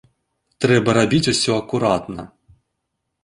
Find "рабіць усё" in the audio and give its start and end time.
0.97-1.53